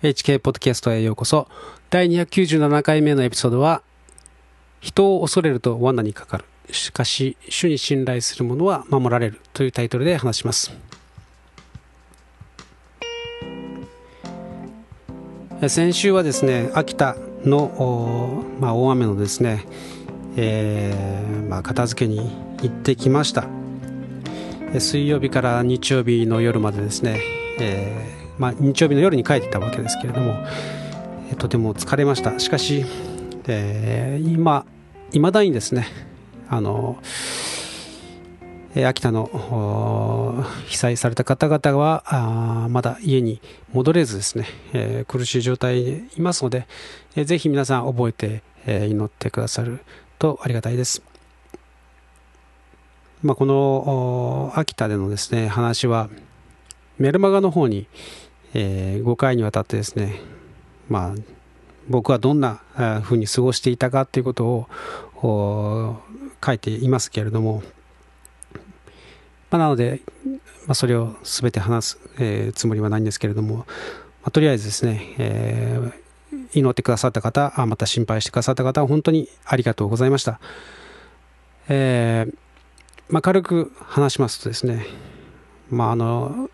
[0.00, 1.48] HK ポッドキャストへようこそ。
[1.90, 3.82] 第297回目のエピソードは、
[4.80, 6.44] 人を恐れると罠にかかる。
[6.70, 10.70] しかし、主に信頼する者は守られるというタイトルで話します。
[15.66, 19.64] 先週はですね、秋田の、まあ、大雨のですね、
[20.36, 22.20] えー、まあ、片付けに
[22.62, 23.48] 行ってきました。
[24.78, 27.20] 水曜日から日曜日の夜までですね、
[27.58, 30.38] えーまあ、日曜日の夜に帰ってたわけですけれども、
[31.30, 32.84] えとても疲れましたしかし、
[33.46, 34.64] えー、今
[35.12, 35.86] いまだにですね
[36.48, 36.98] あの
[38.74, 43.40] え秋田の被災された方々はあまだ家に
[43.72, 46.66] 戻れずですね、えー、苦しい状態にいますので、
[47.16, 49.80] えー、ぜひ皆さん覚えて、え、祈ってくださる
[50.18, 51.02] とありがたいです。
[53.22, 56.08] まあ、この秋田でのですね話は
[56.98, 57.86] メルマガの方に、
[58.54, 60.20] えー、5回にわたってですね、
[60.88, 61.20] まあ、
[61.88, 62.60] 僕はどんな
[63.02, 64.66] ふうに過ごしていたかということ
[65.22, 65.96] を
[66.44, 67.62] 書いていますけれども、
[69.50, 70.00] まあ、なので、
[70.66, 73.64] まあ、それを全て話す、えー、つもりはないんですけれども、ま
[74.24, 80.40] あ、とりあえずですね、えー、祈ってくださった方あまた心配してくださった方本当にありがとうございました、
[81.68, 82.34] えー
[83.08, 84.86] まあ、軽く話しますとですね、
[85.70, 86.50] まあ、あの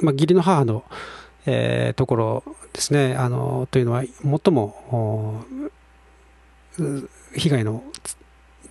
[0.00, 0.84] まあ、義理の母の、
[1.46, 3.14] えー、ところですね。
[3.14, 5.44] あのというのは最も
[7.34, 7.82] 被害の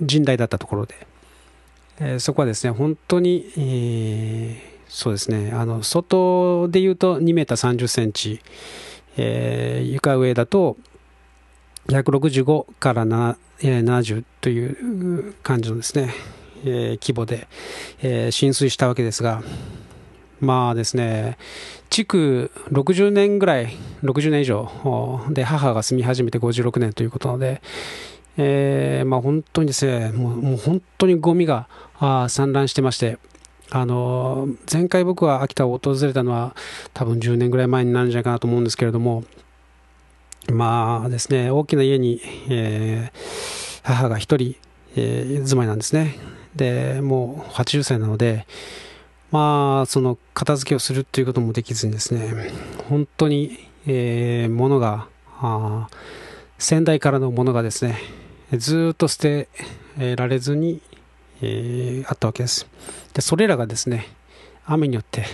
[0.01, 0.95] 甚大だったところで、
[1.99, 5.51] えー、そこはですね本当に、えー、そうですね。
[5.51, 8.41] あの外でいうと2メーター30センチ、
[9.17, 10.77] えー、床上だと
[11.87, 16.13] 165から70という感じのですね、
[16.63, 17.47] えー、規模で、
[18.01, 19.41] えー、浸水したわけですが、
[20.41, 21.37] まあですね、
[21.89, 23.69] 築60年ぐらい、
[24.03, 24.69] 60年以上
[25.29, 27.61] で母が住み始めて56年ということなので、
[28.37, 31.67] えー、まあ本当にですね、もうもう本当にゴミが
[32.29, 33.17] 散乱してまして、
[33.71, 36.55] あの前回僕は秋田を訪れたのは
[36.93, 39.25] 多分10年ぐらい前になるんじゃないかなと思うんですけれども、
[40.51, 44.55] まあですね、大きな家に、えー、母が1人、
[44.95, 46.17] え、住まいなんですね。
[46.55, 48.45] で、もう80歳なので、
[49.31, 52.51] まあ、その片付けをするっていうこともできずにですね、
[52.89, 55.07] 本当に、えー、物が、
[55.41, 55.87] あ
[56.57, 57.97] 先代からのものがですね、
[58.57, 59.47] ずっと捨て
[60.17, 60.81] られずに、
[61.41, 62.67] えー、あったわけです。
[63.13, 64.07] で、それらがですね、
[64.65, 65.25] 雨によって、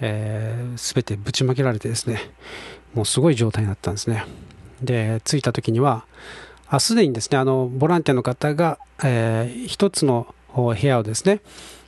[0.00, 2.20] えー、全てぶちまけられてですね、
[2.94, 4.24] もうすごい状態になったんですね。
[4.82, 6.06] で、着いた時には、
[6.78, 11.40] すでにですね、あの、ボランティアの方が、えー、一つの部屋をですね、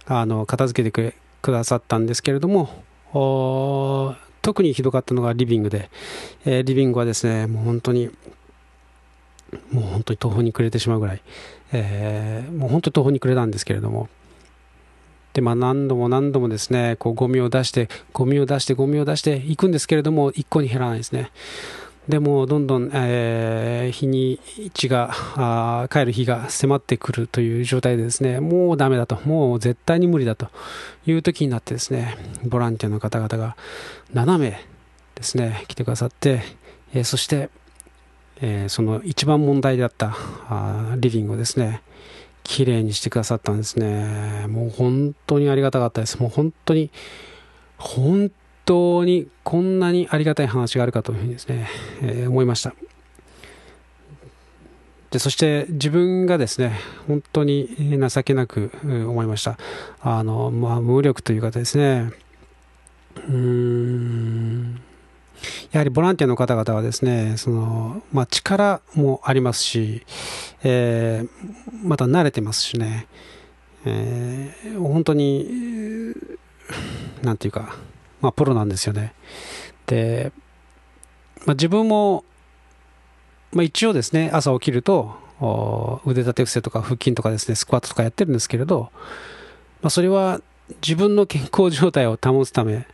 [0.07, 1.15] あの、片付けてくれ、
[1.47, 2.69] くださったんですけれども、
[4.43, 5.91] 特にひどかったのがリビングで、
[6.45, 8.11] えー、リビングはですね、もう本当に、
[9.71, 11.23] もう本当に途方に暮れてしまうぐらい、
[11.73, 14.09] えー、もう本当に途方に暮れたんですけれども、
[15.35, 21.31] で、まあ何度も何度もですね、こうゴミを出して、ゴミを出して、ゴミを出していくんですけれども、一向に減らないですね。
[22.09, 24.41] でもどんどん、えー、日に
[24.75, 30.49] ちが帰る日が迫ってくるという状態でですねもうダメだともう絶対に無理だと
[31.07, 33.57] いう時になってですねボランティアの方々が
[34.15, 34.65] 7名
[35.17, 36.43] ですね来てくださって、
[36.95, 37.51] えー、そして、
[38.41, 40.17] えー、その一番問題であった
[40.49, 41.83] あリビングをですね
[42.45, 44.47] 綺麗にしてくださったんですね。
[44.47, 46.21] もう本当にありがたかったです。
[46.21, 46.93] もう本当に
[47.77, 48.31] 本
[48.67, 51.69] 当にこんなにありがたい話があるかというふうにですね、
[52.03, 52.75] えー、思いました。
[55.11, 56.73] でそして自分がですね
[57.07, 59.57] 本当に情けなく思いました。
[60.01, 62.13] あのまあ、無力というかですね
[63.17, 64.83] うーん
[65.71, 70.05] やはりボランティアの方々はですねその、まあ、力もありますし、
[70.63, 71.29] えー、
[71.83, 73.07] また慣れてますしね、
[73.85, 76.15] えー、本当に
[77.23, 77.77] なんていうか
[78.21, 79.13] まあ、プロなんですよね。
[79.87, 80.33] で、
[81.45, 82.25] まあ、自分も、
[83.53, 85.15] まあ、一応ですね、朝起きると、
[86.05, 88.91] 腕立て伏せとか腹筋とかですね、スクワットとかやってるんですけれど、
[89.83, 90.41] まあ、それは
[90.83, 92.87] 自分の健康状態を保つため、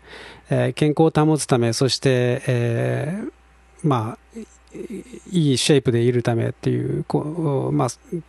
[0.51, 3.33] えー、健康を保つため、そして、えー、
[3.83, 4.39] まあ、
[5.31, 7.89] いいシェイプでいるためっていう、こうまあ、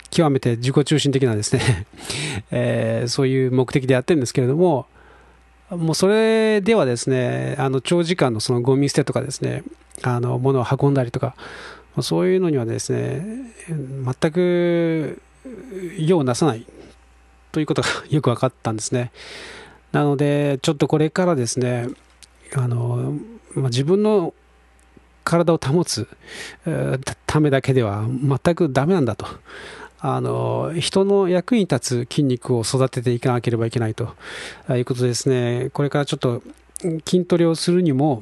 [0.09, 1.87] 極めて自己中心的なですね
[2.51, 4.87] えー、そういう目的でやってるんですけれども、
[5.77, 9.63] もうそれではですね、あの長時間のそのゴミ捨てとかですね、
[10.01, 11.35] あの物を運んだりとか、
[12.01, 13.23] そういうのにはですね、
[13.67, 15.21] 全く
[15.97, 16.65] 用をなさない
[17.51, 19.11] ということが よく分かったんですね。
[19.91, 21.87] なので、ちょっとこれからですね、
[22.55, 23.15] あの、
[23.53, 24.33] まあ、自分の
[25.23, 26.07] 体を保つ
[27.25, 29.27] ためだけでは全くダメなんだと。
[30.05, 34.15] あの人の役に立つ筋肉を育てていかなければいけないと。
[34.69, 36.43] いうことですね、これからちょっと
[37.05, 38.21] 筋トレをするにも、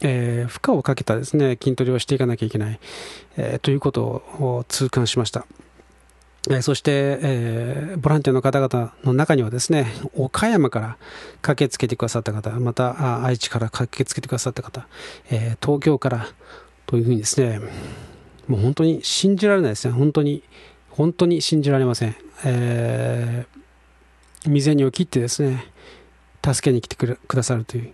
[0.00, 2.80] えー、負荷をかけたですね筋トレをしていかなきゃいけない、
[3.36, 5.46] えー、ということを痛感しました。
[6.48, 10.96] えそして、えー、ボランティアの方々の中にはですね岡山から
[11.42, 14.86] 駆けつけてくださった方また愛知から駆けつけてくださった方、
[15.30, 16.26] えー、東京から
[16.86, 17.60] というふうにですね
[18.50, 19.94] もう本当に信じられないですね。
[19.94, 20.42] 本当に
[20.90, 25.64] 本当に信じられません、えー、未然を切ってですね
[26.44, 27.92] 助けに来てくださるという、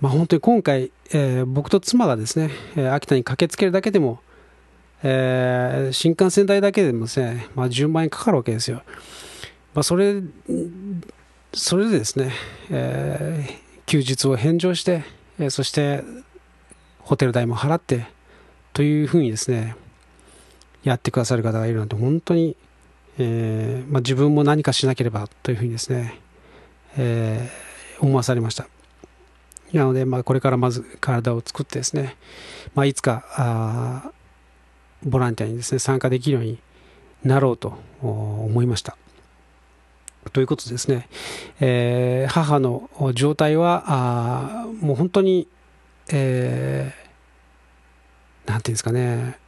[0.00, 4.20] まあ、本当に今回、えー、僕と妻がですね、え秋田に駆けつけるだけでも、
[5.02, 8.82] えー、新幹線代だけでもですね、まあ、10万円かかるわけですよ、
[9.74, 10.22] まあ、それ
[11.52, 12.32] それでですね、
[12.70, 13.46] え
[13.86, 15.04] 休日を返上して、
[15.38, 16.02] えそして
[16.98, 18.06] ホテル代も払って
[18.72, 19.76] というふうにですね
[20.84, 22.56] やってくださる方がいるなんて本当に、
[23.18, 26.20] えー、まあ、自分も何かしなければというふうにですね、
[26.96, 28.68] えー、思わされました。
[29.72, 32.16] なので、まあ、これからまず体を作ってですね、
[32.74, 34.12] まあ、いつかあ
[35.02, 36.58] ボランティアにですね参加できるように
[37.24, 38.96] なろうと思いました。
[40.32, 41.08] ということですね、
[41.60, 45.48] えー、母の状態はあもう本当に、
[46.10, 49.38] えー、なんていうんですかね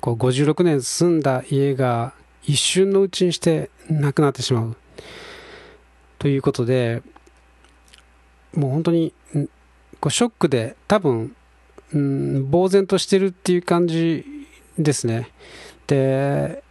[0.00, 2.14] こう56年住んだ家が
[2.44, 4.76] 一瞬のうちにしてなくなってしまう。
[6.18, 7.02] ということで
[8.54, 9.12] もう本当に
[10.00, 11.34] こうショックで多分、
[11.92, 14.24] うん、呆然としてるっていう感じ
[14.78, 15.30] ですね。
[15.86, 16.62] で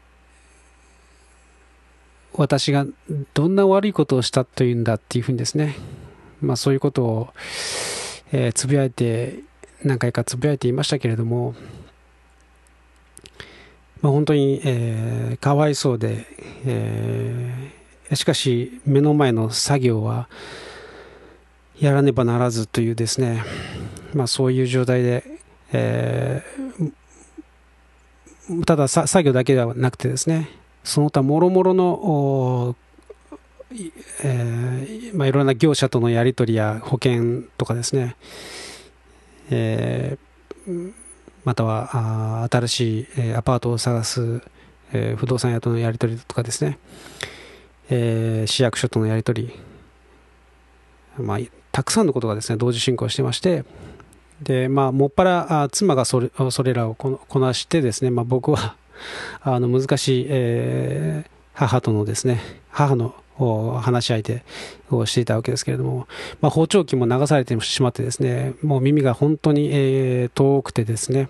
[2.33, 2.85] 私が
[3.33, 5.75] どんな悪いことをしたというんだっていうふうにですね。
[6.41, 7.29] まあそういうことを、
[8.31, 9.39] え、つぶやいて
[9.83, 11.55] 何回かつぶやいていましたけれども。
[14.01, 16.25] まあ、本当に、えー、かわいそうで、
[16.65, 20.27] えー、しかし目の前の作業は
[21.79, 23.43] やらねばならずというですね、
[24.13, 25.23] まあ、そういう状態で、
[25.71, 30.49] えー、ただ作業だけではなくてですね
[30.83, 32.75] その他もろもろの
[34.23, 38.15] えーまあ、いろんな業者とのやり取りや保険とかですね、
[39.49, 41.06] えー
[41.47, 44.41] または新しい、えアパートを探す、
[44.91, 46.77] え不動産屋とのやり取りとかですね、
[47.89, 49.47] え、市役所とのやり取
[51.17, 51.37] り、まあ、
[51.71, 53.63] たくさんのことがですね同時進行してまして。
[54.43, 58.75] で、まあ、もっぱら妻がそれそれらをこなしてですね、まあ、僕は
[59.39, 62.41] あの難しい、え、母とのですね
[62.71, 64.43] 母の話し相手
[64.89, 66.07] をしていたわけですけれども、
[66.41, 71.29] まあ、包丁器も流されてしまってですね、もう耳が本当に、え、遠くてですね、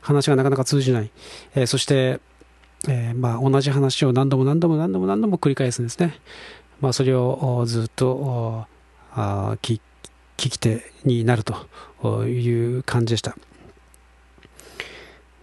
[0.00, 1.10] 話がなかなか通じない。
[1.54, 2.20] えー、そして、
[2.88, 6.14] えー、まあ、同じ話を何度も何度も何度も何度も繰り返すんですね。
[6.80, 8.66] まあ、それをずっと
[9.14, 9.80] 聞
[10.36, 13.36] 聞き手になるという感じでした。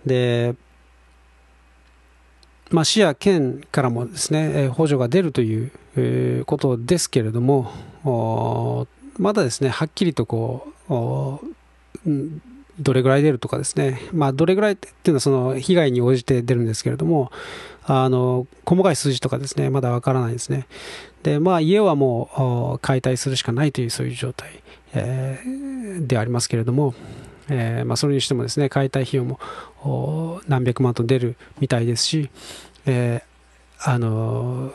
[0.05, 0.55] で、
[2.71, 8.87] まあ、市や県からもですね、補助が出るというえー、ことですけれども、
[9.17, 12.09] まだですね、はっきりとこう、
[12.79, 17.31] どれぐらい出るとかですね、まあ、どれぐらいっていうのはその被害に応じて出るんですけれども、
[17.87, 20.67] あの細かい数字とかですね、まだわからないですね。
[21.23, 24.49] で、まあ、家はもう解体するしかないというそういう状態、
[24.93, 26.93] えー、でありますけれども、
[27.47, 32.29] えーまあ、それにしてもですね、解体費用も何百万と出るみたいですし、
[32.85, 33.34] えー
[33.81, 34.71] あの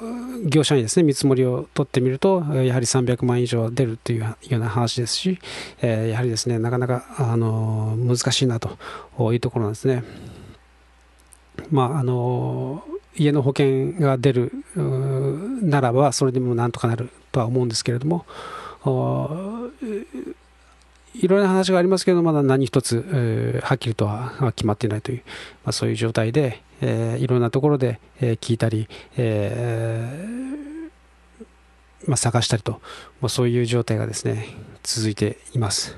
[0.47, 5.38] 業者にですね見積もりを取ってみるとやはり300万以上出るというような話ですし、
[5.80, 8.78] えー、やはりですねなかなかあの難しいなと
[9.33, 10.04] いうところなんですね。
[11.71, 12.85] まああの
[13.16, 14.52] 家の保険が出る
[15.62, 18.25] ならばそれでもなんとかなるとは思うんですけれども
[21.14, 25.23] いろいろな話がありますけどまだ何一つ、はっきりとは決まっていないという、
[25.64, 30.51] まあ、そういう状態で、えー、いろんなところで、えー、聞いたり、え
[32.07, 32.81] まあ、探したりと、
[33.21, 34.47] まあ、そういう状態がですね
[34.83, 35.97] 続いています。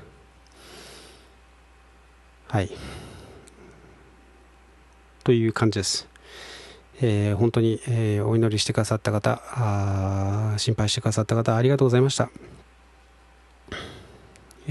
[2.49, 2.69] はい。
[5.23, 6.07] という感じです。
[7.01, 12.29] えー、本当に、えー、お祈りしてくださった方あ、心配してくださった方、ありがとうございました。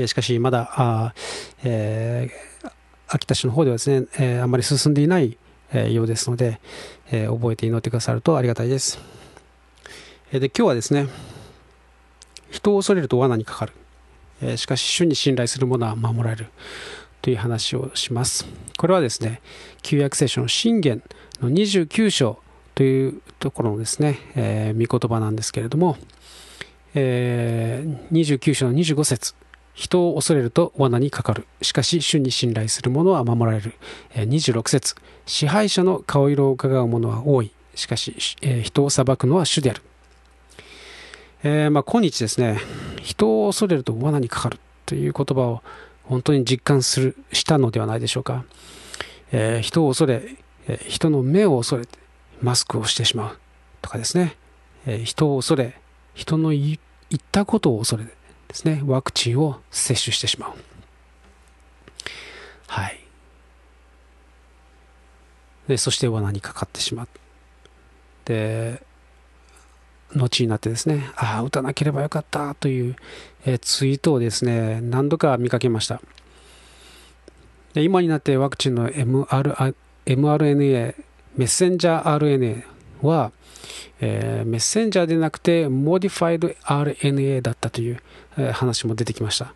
[0.07, 1.15] しかし、まだ、あ
[1.65, 2.73] えー、
[3.09, 5.37] 秋田市の方ではですね、えー、あまり進んでいない、
[5.73, 6.61] え、ようですので、
[7.11, 8.99] え、覚えて祈ってくださるとありがたいです。
[10.33, 11.09] え、で今日はですね、
[12.51, 13.73] 人を恐れると罠にかかる、
[14.43, 16.47] え、しかし主に信頼する者は守られる
[17.23, 18.47] という話をします。
[18.77, 19.41] これはですね
[19.83, 21.03] 旧約聖書の信玄
[21.41, 22.39] の29章
[22.75, 25.97] というところのですね、えー、御言葉なんですけれども、
[26.95, 29.35] えー、29章の25節。
[29.75, 31.47] 人を恐れると罠にかかる。
[31.63, 33.75] しかし、主に信頼する者は守られる。
[34.15, 34.95] 26節
[35.27, 37.53] 支配者の顔色を伺う者は多い。
[37.75, 38.15] しかし、
[38.63, 39.83] 人を裁くのは主である。
[41.45, 42.59] えー、まあ、今日ですね、
[43.03, 45.63] 人を恐れると罠にかかるという言葉を
[46.05, 48.45] 本当に実感する、したのではないでしょうか。
[49.33, 50.37] えー、人を恐れ、
[50.87, 51.99] 人の目を恐れて
[52.41, 53.39] マスクをしてしまう
[53.81, 54.37] とかですね、
[54.87, 55.81] えー、人を恐れ、
[56.15, 56.79] 人の言っ
[57.33, 58.07] たことを恐れ
[58.53, 60.53] ですね、ワクチンを接種してしまう。
[62.69, 63.01] はい。
[65.69, 67.09] で、そして罠にかかってしまう。
[68.27, 68.83] で、
[70.15, 72.97] 後になってですね、ああ、打たなければよかったという、
[73.47, 76.03] えツイートをですね、何度か見かけました。
[77.73, 80.95] で今になってワクチンの MR mRNA、
[81.37, 82.65] メッセンジャー RNA
[83.01, 83.33] は、
[84.01, 88.03] えー、メッセンジャーでなくて、モディファイド RNA だったという、
[88.37, 89.55] えー、話も出てきました。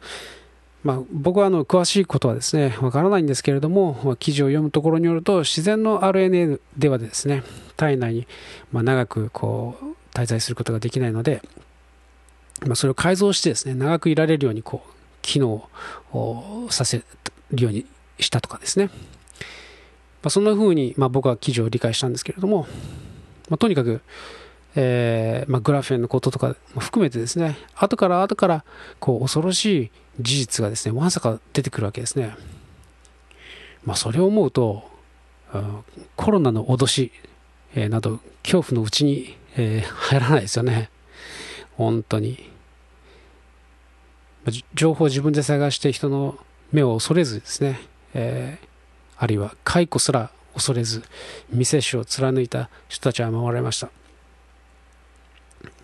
[0.87, 7.43] まあ、僕はあの詳しいことはですね、わからないんですけれども、記事を読むところによると、自然の RNA ではですね、
[7.77, 8.27] 体内に
[8.73, 11.43] ま長くこう滞在することができないので、
[12.65, 14.91] ま、それを改造してですね、長くいられるようにこう
[15.23, 15.69] 機能
[16.13, 17.03] をさせ
[17.51, 17.85] るように
[18.21, 18.91] したとかですね。
[20.23, 22.67] ま、そんな風にま僕は記事を理解したんですけれども、
[23.49, 24.01] まあ、とにかく、
[24.75, 28.65] えー、まあ、グラフェンのこととかも含めてですね、後から後から
[29.01, 32.37] こう恐ろしい事実がですね、まさか出てくるわけですね。
[33.85, 34.85] まあ、それを思うと、
[36.17, 37.13] コロナの脅し、
[37.75, 40.91] えー、など恐怖のうちに、えー、入らないですよね。
[41.77, 42.51] 本当に。
[44.75, 46.39] 情報を自分で探して人の
[46.73, 47.81] 目を恐れずですね、
[48.15, 48.67] えー、
[49.19, 51.03] あるいは解雇すら恐れず
[51.51, 53.91] 未接種を貫いた人たちは守られました。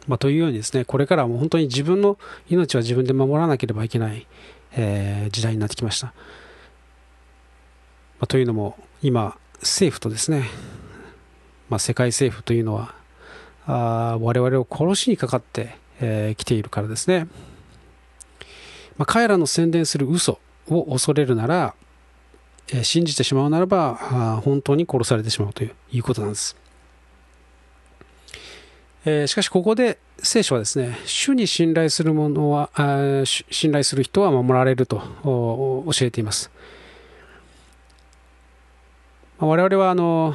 [0.08, 4.26] まあ、というようにですねこれからはもう本当に自分の命は自分で守らなければいけない、
[4.72, 6.06] えー、時代になってきました。
[6.06, 6.12] ま
[8.22, 10.48] あ、というのも今政府とですね、
[11.68, 12.94] まあ、世界政府というのは
[13.66, 17.28] あ我々を殺しにかかってき、えー、ているからですね、
[18.96, 21.74] まあ、彼らの宣伝する嘘を恐れるなら
[22.74, 26.56] え信じてしまうならば本当に殺されてしまうということなんです。
[29.04, 32.70] えしかしここで聖書はですね主に信頼する者は
[33.26, 36.50] 信頼する人は守られると教えています
[39.38, 40.34] 我々はあの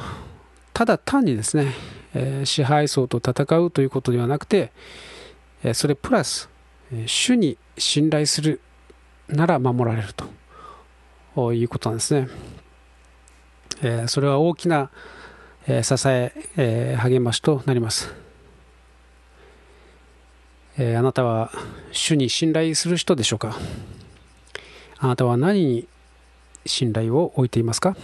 [0.74, 1.74] ただ単にですね、
[2.14, 4.70] え支配層と戦うということではなくて
[5.72, 6.50] それプラス
[7.06, 8.60] 主に信頼する
[9.28, 10.26] なら守られると
[11.34, 12.28] ということなんですね。
[13.82, 14.90] えー、それは大きな、
[15.68, 18.12] えー、支ええー、励ましとなります、
[20.76, 21.52] えあなたは
[21.92, 23.56] 主に信頼する人でしょうか？
[24.98, 25.88] あなたは何に
[26.66, 27.96] 信頼を置いていますか？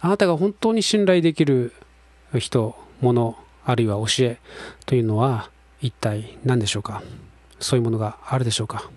[0.00, 1.72] あなたが本当に信頼できる
[2.38, 4.38] 人、物、あるいは教え
[4.86, 7.02] というのは一体何でしょうか？
[7.58, 8.88] そういうものがあるでしょうか？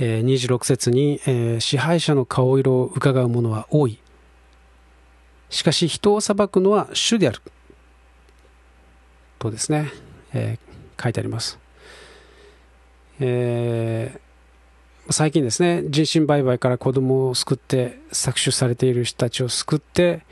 [0.00, 4.00] え26節に、え支配者の顔色を伺う者は多い。
[5.50, 7.40] しかし人を裁くのは主である。
[9.38, 9.90] とですね、
[10.32, 11.58] えー、書いてあります。
[13.18, 20.22] えー、最近ですね、人身売買から子供を救って搾取されている人たちを救って、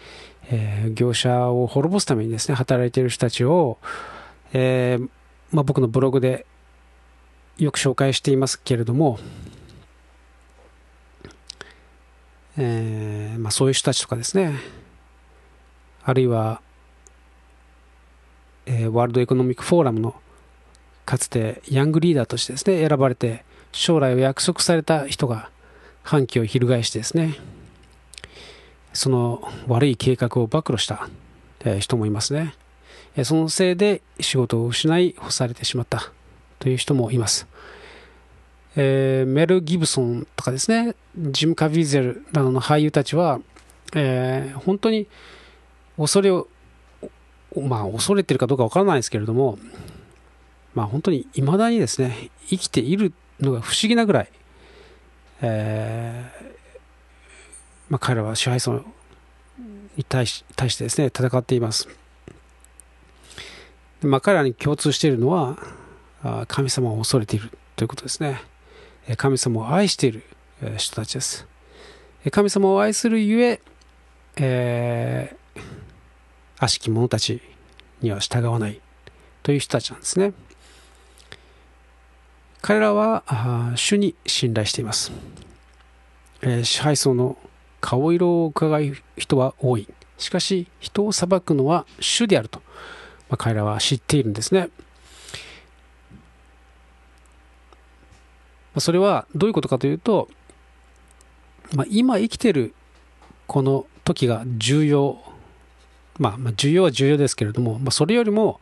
[0.51, 3.79] えー、業者を滅ぼすためにですね、働いている人たちを、
[4.53, 5.09] えー
[5.53, 6.47] まあ、僕のブログで
[7.59, 9.19] よく紹介していますけれども、
[12.61, 14.53] えー、まあ、そういう人たちとかですね、
[16.03, 16.61] あるいは、
[18.67, 20.15] えー、ワールドエコノミックフォーラムの
[21.07, 25.51] かつてヤングリーダーとしてですね、選ばれて将来を約束された人が
[26.03, 27.37] 反旗を翻してですね、
[28.93, 31.09] その悪い計画を暴露した
[31.65, 32.55] え人もいますね。
[33.25, 36.13] そのせいで仕事を失い干されてしまった
[36.59, 37.47] という人もいます。
[38.77, 43.41] えー、メル・ギブソンとかですね、ジム・カビーゼルなどの俳優たちは、
[43.95, 45.07] えー、本当に
[45.97, 46.49] 恐れを、
[47.57, 49.59] まあ、恐れてるかどうかわからないですけれども、
[50.75, 54.29] まあ、本当に未だにですね、生きているのが不思議なぐらい、
[55.41, 56.55] えー、
[57.89, 58.85] まあ、彼らは支配層
[59.97, 61.89] に対し対してですね、戦っています。
[64.03, 65.59] まあ、彼らに共通しているのは
[66.47, 68.41] 神様を恐れているということですね
[69.17, 70.23] 神様を愛している
[70.77, 71.47] 人たちです。
[72.31, 73.61] 神様を愛するゆえ
[74.37, 75.61] えー、
[76.59, 77.41] 悪しき者たち
[78.01, 78.81] には従わない
[79.43, 80.33] という人たちなんですね。
[82.61, 83.23] 彼らは
[83.77, 85.13] 主に信頼しています、
[86.43, 87.39] えー、支配層の
[87.81, 89.89] 顔色を伺う人は多い。
[90.19, 92.61] しかし人を裁くのは主であると、
[93.29, 94.69] まあ、彼らは知っているんですね。
[98.77, 100.29] それはどういうことかというと、
[101.75, 102.75] まあ、今生きてる
[103.47, 105.19] この時が重要
[106.19, 108.61] まあ、まあ、重要は重要ですけれども、まあ、それよりも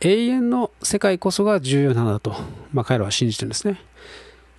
[0.00, 2.34] 永遠の世界こそが重要なのだと、
[2.72, 3.80] まあ、彼らは信じてるんですね。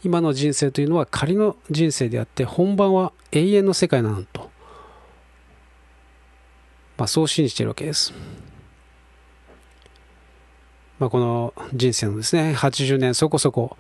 [0.04, 4.52] 今の人生というのは仮の人生であって本番は永遠の世界なのと、
[6.98, 8.14] まあ、そう信じているわけです。
[11.00, 13.76] まあ、この人生のですね80年そこそこ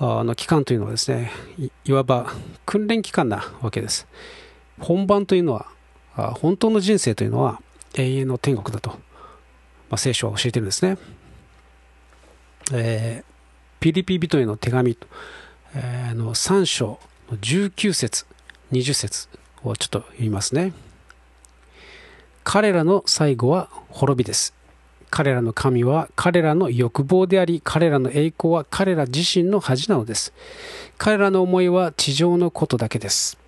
[0.00, 1.30] の期間というのはですね
[1.84, 2.32] いわば
[2.64, 4.06] 訓練期間なわけです。
[4.78, 5.66] 本番というのは
[6.40, 7.60] 本当の人生というのは
[7.94, 8.96] 永遠の天国だと、ま
[9.92, 10.96] あ、聖書は教えてるんですね。
[12.72, 13.24] えー、
[13.80, 14.96] ピリピ人への手紙、
[15.74, 16.98] えー、の3章
[17.30, 18.26] の19節
[18.72, 19.28] 20節
[19.62, 20.72] をちょっと言いますね。
[22.44, 24.54] 彼らの最後は滅びです。
[25.10, 30.32] 彼らの神は彼らの欲望であり、彼らの栄光は彼ら自身の恥なのです。
[30.98, 33.38] 彼らの思いは地上のことだけです。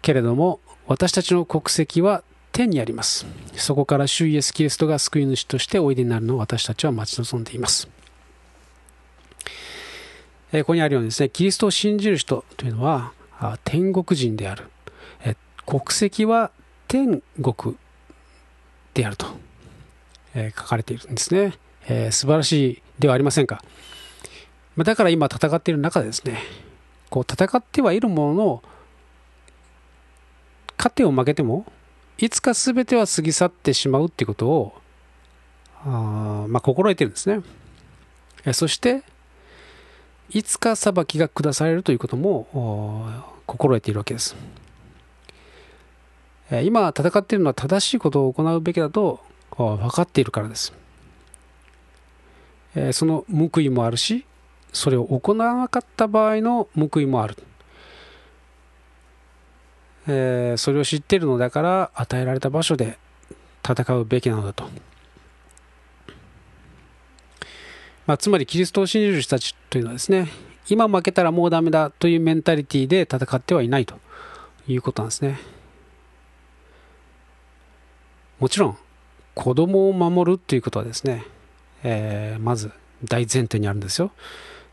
[0.00, 3.26] けれども、私たちの国籍は天にあります。
[3.56, 7.88] そこから主イエス・キリストが救い主としておいでになるのを私たちは待ち望んでいます。
[10.52, 13.12] ここにあるようにですね、キリストを信じる人というのは
[13.64, 14.64] 天国人である。
[15.66, 16.50] 国籍は
[16.86, 17.76] 天国
[18.92, 19.26] であると、
[20.34, 21.54] え書かれているんですね。
[21.86, 23.62] えー、素晴らしいではありませんか。
[24.76, 26.38] だから今戦っている中でですね、
[27.10, 28.62] こう戦ってはいるものの、
[30.76, 31.64] 勝てを負けても
[32.18, 34.74] いつか全ては過ぎ去ってしまうっていうことを
[35.84, 37.42] あ、まあ、心得てるんですね。
[38.44, 39.02] えそして
[40.30, 42.48] いつか裁きが下されるということも
[43.46, 44.36] 心得ているわけです。
[46.62, 49.20] 今戦っているのは正しいことを行うべきだと
[49.56, 50.72] 分かっているからです。
[52.92, 54.26] その報いもあるし
[54.72, 57.36] それを行わなかった場合の報いもある。
[60.06, 62.98] え、それを知っているのだから与えられた場所で
[63.66, 64.64] 戦うべきなのだと、
[68.06, 70.28] まあ、つまりキリストを信じる人たちというのはですね
[70.68, 73.98] 今負けたらもうダメだというメンタリティで戦ってはいないと
[74.68, 75.38] いうことなんですね
[78.38, 78.78] もちろん
[79.34, 81.24] 子供を守るということはですね、
[81.82, 82.72] えー、まず
[83.04, 84.12] 大前提にあるんですよ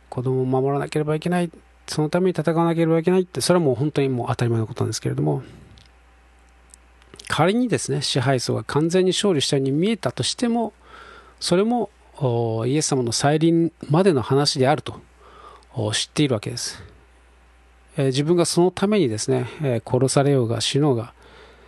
[0.09, 1.51] 子供を守らなければいけない
[1.91, 5.43] そのために戦わなければいけないって、それはもう本当にもう当たり前のことなんですけれども、
[7.27, 10.71] 仮にですね、支配層が完全に勝利したように見えたとしても、
[11.41, 11.89] それも
[12.65, 15.01] イエス様の再臨までの話であると
[15.93, 16.81] 知っているわけです。
[17.97, 21.13] えー、自分がそのためにですね、えー、殺されようが死のうが、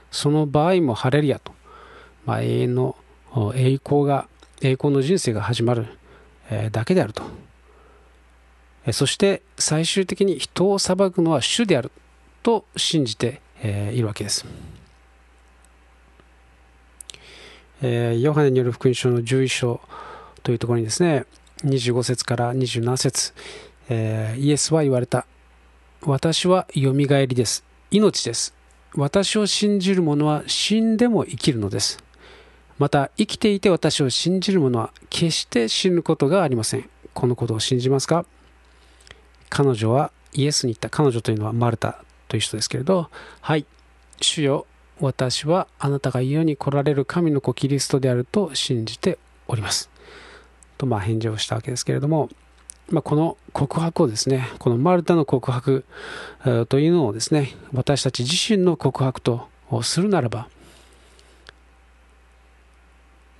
[0.09, 1.51] その場合もハレリアと、
[2.25, 2.95] まあ、永遠の
[3.55, 4.27] 栄光が、
[4.61, 5.87] 栄光の人生が始まる、
[6.71, 7.23] だけであると。
[8.91, 11.91] そして最終的に人を裁くのは主である
[12.43, 14.45] と信じているわけです。
[17.81, 19.81] ヨハネによる福音書の11章
[20.43, 21.25] というところにですね、
[21.63, 23.33] 25節から27節、
[24.37, 25.25] イエスは言われた。
[26.01, 27.63] 私はよみがえりです。
[27.89, 28.53] 命です。
[28.95, 32.03] 私を信じる者は死んでも生きるのです。
[32.79, 36.89] また生きていて私を信じる者は決して死ぬことがありません。
[37.13, 38.25] このことを信じますか？
[39.49, 43.09] 彼女はイエスに言った彼女というのはマルタという人ですけれど。
[43.41, 43.65] はい。
[44.21, 44.65] 主よ
[44.99, 49.89] 私はあなたが家に来られる神の子キリストであると信じております。
[50.77, 52.29] とまあ返事をしたわけですけれども、
[52.89, 55.83] まあ、この告白をですねこのマルタの告白
[56.69, 59.49] というのをですね私たち自身の告白と
[59.81, 60.47] するならば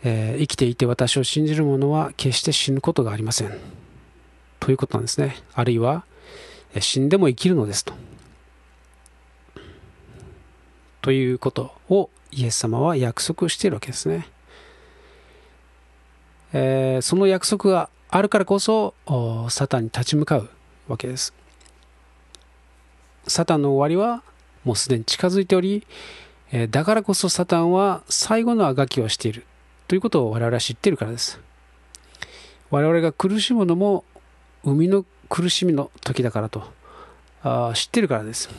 [0.04, 3.58] えー、生きていて私を信じる者は決して死ぬことがありません。
[4.60, 5.38] ということなんですね。
[5.54, 6.06] あるいは、
[6.80, 7.94] 死んでも生きるのですと。
[11.02, 14.28] ということをイエス様は約束しているわけですね。
[16.54, 18.94] えー、その約束があるからこそ
[19.50, 20.50] サタンに立ち向かう
[20.88, 21.34] わけです。
[23.28, 24.24] サタンの終わりは
[24.64, 25.86] もうすでに近づいており、
[26.52, 29.46] えだからこそサタンは最後のあがきをしている
[29.88, 31.40] ということを我々は知っているからです
[32.70, 34.04] 我々が苦しむのも
[34.64, 36.64] 生みの苦しみの時だからと
[37.44, 38.50] あ知っているからです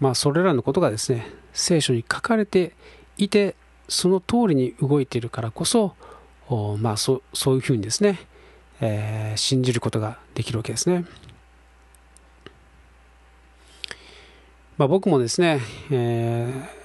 [0.00, 2.74] まあそれらのことがですね聖書に書かれて
[3.18, 3.54] いて
[3.88, 5.94] その通りに動いているからこそ
[6.78, 8.18] まあそそういうふうにですね、
[8.80, 11.04] えー、信じることができるわけですね。
[14.78, 16.81] まあ、僕もですね、えー、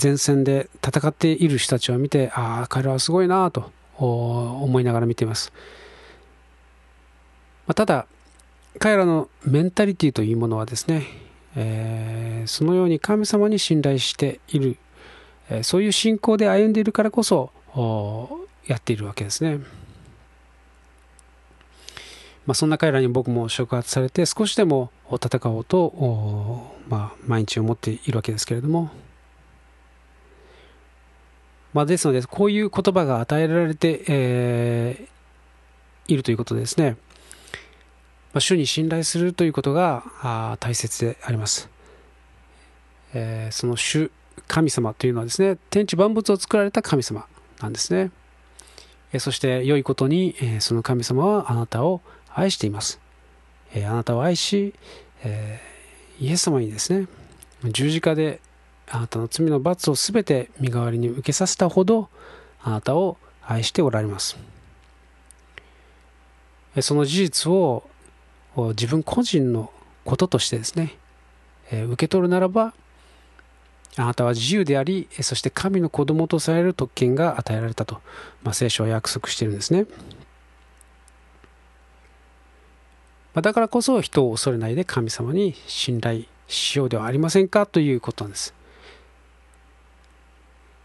[0.00, 5.52] 前線で戦っている人たちを見て、ああ、彼らはすごいなと思いながら見ています。
[7.66, 8.06] まあ、ただ、
[8.78, 11.06] 彼らのメンタリティというものはですね、
[11.56, 14.76] えー、そのように神様に信頼している、
[15.48, 17.50] えー、そういう信仰で歩んでいるからこそ
[18.66, 19.58] やっているわけですね。
[22.46, 28.90] まあ、そんな彼らに僕も触発されて少しでも戦おうと、まあ、毎日思っているわけですけれども、
[31.72, 36.96] まあ、ですのでこういう言葉が与えられて、えー、いるということですね、
[38.32, 41.68] まあ、主に信頼するということが大切であります、
[43.14, 44.10] えー、その主
[44.48, 47.26] 神様というのはですね天地万物を作られた神様
[47.60, 48.10] なんですね、
[49.12, 52.00] えー、そして良いことに、えー、その神様はあなたを
[52.34, 53.00] 愛しています。
[53.74, 54.74] え、あなたを愛し、
[55.24, 55.60] え、
[56.20, 57.06] イエス様にですね、
[57.64, 58.40] 十字架で
[58.92, 62.08] あなたの罪の罰をすべて身代わりに受けさせたほど、
[62.62, 64.36] あなたを愛しておられます。
[66.80, 67.84] その事実を
[68.56, 69.72] 自分個人の
[70.04, 70.96] こととしてですね、
[71.70, 72.74] 受け取るならば、
[73.96, 78.00] あなたは自由であり、そして神の子供とされる特権が与えられたと、
[78.42, 79.86] まあ、聖書は約束しているんですね。
[83.34, 88.54] だからこそ人を恐れないで神様に信頼しようではありませんかということなんです。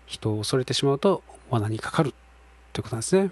[0.05, 2.13] 人を恐れてしまうと罠にかかる
[2.73, 3.31] ということなんですね。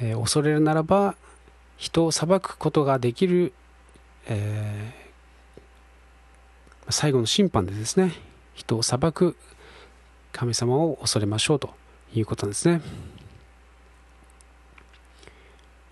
[0.00, 1.16] えー、恐れるならば
[1.76, 3.52] 人を裁くことができる、
[4.26, 8.12] えー、最後の審判でですね
[8.54, 9.36] 人を裁く
[10.32, 11.70] 神様を恐れましょうと
[12.14, 12.80] いうことなんですね。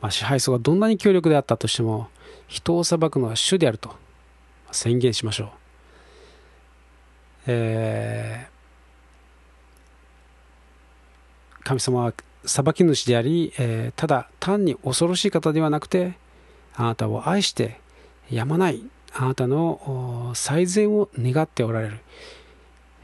[0.01, 2.09] まあ、支配層がどんなに強力であったとしても
[2.49, 3.95] 人を裁くのは主であると
[4.73, 5.60] 宣言しましょう。
[7.47, 16.15] えー、神様は裁き主であり、えー、ただ単に恐ろしい方ではなくて
[16.75, 17.81] あなたを愛して
[18.31, 21.99] やまないあなたの最善を願っておられる、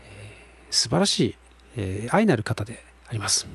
[0.05, 1.37] えー、素晴らしい、
[1.77, 3.47] えー、愛なる方であります。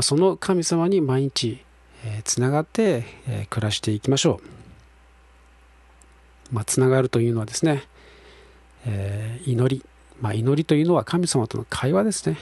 [0.00, 1.64] その神様に毎日
[2.24, 3.04] つながって
[3.48, 4.40] 暮らしていきましょ
[6.50, 6.54] う。
[6.54, 7.84] まあ、つながるというのはですね、
[8.86, 9.84] えー、祈り、
[10.20, 12.38] まあ、祈りというのは神様との会話ですね。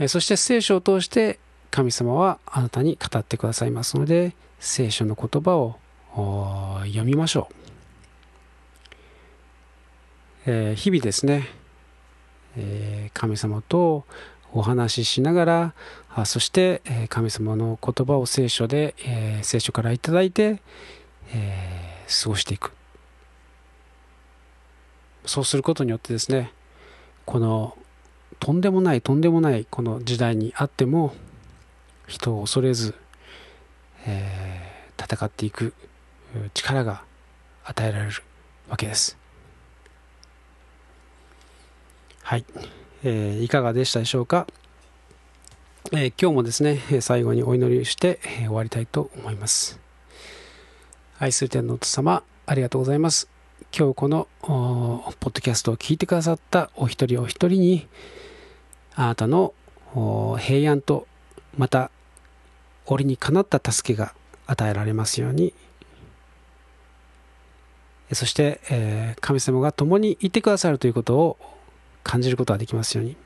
[0.00, 1.40] えそして聖書を通して
[1.70, 5.76] 神様はあなたに語ってくださいますので、聖書の言葉を
[6.86, 7.54] 読みましょう。
[10.46, 11.48] えー、日々ですね、
[12.56, 14.04] え、神様と
[14.52, 15.74] お話ししながら、
[16.14, 20.62] あそして、え神様の言葉を聖書で、え聖書から頂いて、
[21.34, 22.77] え過ごしていく。
[25.28, 26.52] そうすることによってですね、
[27.26, 27.76] この
[28.40, 31.14] とんでもないとんでもないこの時代にあっても
[32.06, 32.94] 人を恐れず、
[34.06, 35.74] えー、戦っていく
[36.54, 37.02] 力が
[37.64, 38.12] 与えられる
[38.70, 39.18] わけです。
[42.22, 42.44] はい。
[43.04, 44.46] えー、いかがでしたでしょうか、
[45.92, 49.78] えー、今日もですね最後にお祈りして、終わりたいと思います
[51.18, 53.37] 愛する天のお父様ありがとうございます
[53.76, 57.86] 今日このポッドキャストを聞いてくださったお一人お一人に
[58.94, 59.54] あなたの
[60.38, 61.06] 平安と
[61.56, 61.90] また
[62.86, 64.14] 折にかなった助けが
[64.46, 65.54] 与えられますように。
[68.12, 71.36] そして、えー、神様が共にいてくださるということを
[72.02, 73.16] 感じることができますように。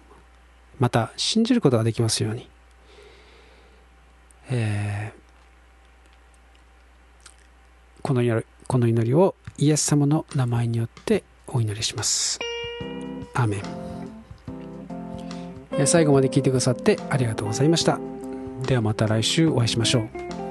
[0.80, 2.48] また信じることができますように、
[4.50, 5.20] えー、
[8.02, 12.38] この祈りこの祈りをイエス様の名前によってお祈りします。
[13.34, 13.62] アーメン。
[15.86, 17.98] 最後まで聞いてくださってありがとうございました。
[18.66, 20.41] ではまた来週お会いしましょう。